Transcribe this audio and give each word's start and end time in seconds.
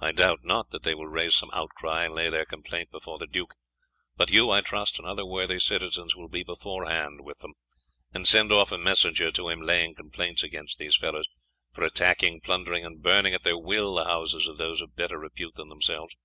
I 0.00 0.12
doubt 0.12 0.38
not 0.44 0.70
that 0.70 0.82
they 0.82 0.94
will 0.94 1.08
raise 1.08 1.34
some 1.34 1.50
outcry 1.52 2.04
and 2.06 2.14
lay 2.14 2.30
their 2.30 2.46
complaint 2.46 2.90
before 2.90 3.18
the 3.18 3.26
duke; 3.26 3.52
but 4.16 4.30
you, 4.30 4.48
I 4.48 4.62
trust, 4.62 4.98
and 4.98 5.06
other 5.06 5.26
worthy 5.26 5.58
citizens, 5.60 6.16
will 6.16 6.30
be 6.30 6.42
beforehand 6.42 7.20
with 7.20 7.40
them, 7.40 7.52
and 8.14 8.26
send 8.26 8.50
off 8.50 8.72
a 8.72 8.78
messenger 8.78 9.30
to 9.32 9.50
him 9.50 9.60
laying 9.60 9.94
complaints 9.94 10.42
against 10.42 10.78
these 10.78 10.96
fellows 10.96 11.28
for 11.74 11.84
attacking, 11.84 12.40
plundering, 12.40 12.86
and 12.86 13.02
burning 13.02 13.34
at 13.34 13.42
their 13.42 13.58
will 13.58 13.94
the 13.96 14.06
houses 14.06 14.46
of 14.46 14.56
those 14.56 14.80
of 14.80 14.96
better 14.96 15.18
repute 15.18 15.56
than 15.56 15.68
themselves. 15.68 16.16